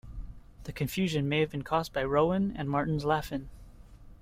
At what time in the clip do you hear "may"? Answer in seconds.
1.29-1.41